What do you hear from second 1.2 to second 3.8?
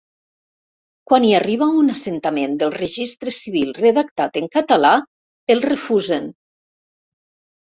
hi arriba un assentament del registre civil